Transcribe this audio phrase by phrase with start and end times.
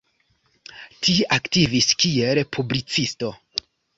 [1.07, 3.33] Tie aktivis kiel publicisto.